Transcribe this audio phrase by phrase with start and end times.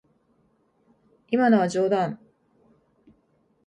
[1.29, 2.19] 今のは冗談。